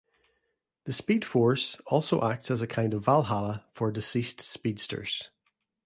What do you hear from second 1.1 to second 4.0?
Force also acts as a kind of Valhalla for